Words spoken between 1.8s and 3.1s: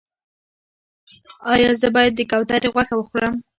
زه باید د کوترې غوښه